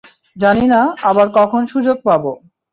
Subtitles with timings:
[0.35, 0.79] জানি না,
[1.01, 2.31] আবার কখন সুযোগ পাবো।